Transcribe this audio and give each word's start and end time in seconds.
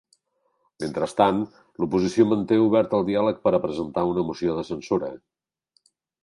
Mentrestant, 0.83 1.43
l’oposició 1.83 2.25
manté 2.31 2.57
obert 2.63 2.95
el 3.01 3.05
diàleg 3.11 3.45
per 3.45 3.53
a 3.55 3.61
presentar 3.67 4.07
una 4.15 4.25
moció 4.31 4.57
de 4.61 4.65
censura. 4.71 5.13